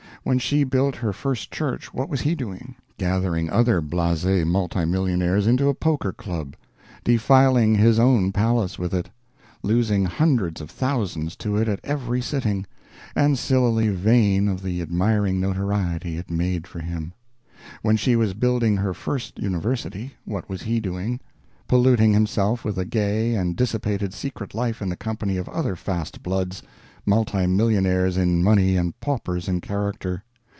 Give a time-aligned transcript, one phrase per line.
[0.23, 2.75] When she built her first church what was he doing?
[2.99, 6.55] Gathering other blase multimillionaires into a Poker Club;
[7.03, 9.09] defiling his own palace with it;
[9.63, 12.67] losing hundreds of thousands to it at every sitting,
[13.15, 17.13] and sillily vain of the admiring notoriety it made for him.
[17.81, 21.19] When she was building her first university, what was he doing?
[21.67, 26.21] Polluting himself with a gay and dissipated secret life in the company of other fast
[26.21, 26.61] bloods,
[27.03, 30.23] multimillionaires in money and paupers in character.